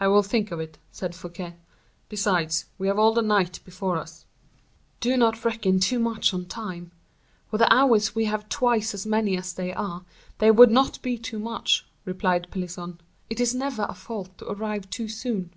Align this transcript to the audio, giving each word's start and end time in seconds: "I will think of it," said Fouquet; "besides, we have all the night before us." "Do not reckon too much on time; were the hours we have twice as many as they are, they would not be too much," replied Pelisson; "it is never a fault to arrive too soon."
"I 0.00 0.08
will 0.08 0.24
think 0.24 0.50
of 0.50 0.58
it," 0.58 0.78
said 0.90 1.14
Fouquet; 1.14 1.54
"besides, 2.08 2.64
we 2.76 2.88
have 2.88 2.98
all 2.98 3.12
the 3.14 3.22
night 3.22 3.60
before 3.64 3.96
us." 3.96 4.24
"Do 4.98 5.16
not 5.16 5.44
reckon 5.44 5.78
too 5.78 6.00
much 6.00 6.34
on 6.34 6.46
time; 6.46 6.90
were 7.52 7.58
the 7.58 7.72
hours 7.72 8.16
we 8.16 8.24
have 8.24 8.48
twice 8.48 8.94
as 8.94 9.06
many 9.06 9.36
as 9.36 9.52
they 9.52 9.72
are, 9.72 10.04
they 10.38 10.50
would 10.50 10.72
not 10.72 11.00
be 11.02 11.16
too 11.16 11.38
much," 11.38 11.86
replied 12.04 12.50
Pelisson; 12.50 13.00
"it 13.30 13.38
is 13.38 13.54
never 13.54 13.86
a 13.88 13.94
fault 13.94 14.36
to 14.38 14.50
arrive 14.50 14.90
too 14.90 15.06
soon." 15.06 15.54